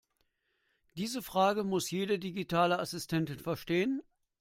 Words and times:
Diese 0.95 1.21
Frage 1.21 1.63
muss 1.63 1.91
jede 1.91 2.17
digitale 2.17 2.79
Assistentin 2.79 3.37
verstehen. 3.37 4.01